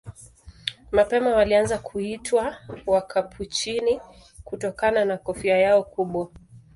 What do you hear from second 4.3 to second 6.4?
kutokana na kofia yao kubwa.